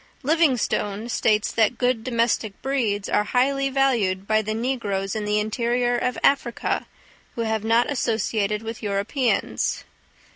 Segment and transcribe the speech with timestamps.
[0.23, 5.95] Livingstone states that good domestic breeds are highly valued by the negroes in the interior
[5.95, 6.87] of Africa
[7.35, 9.83] who have not associated with Europeans.